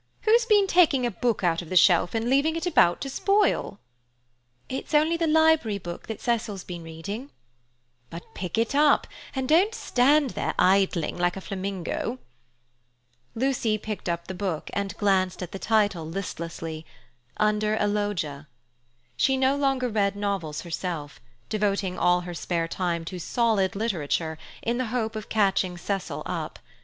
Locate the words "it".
2.55-2.65, 8.57-8.73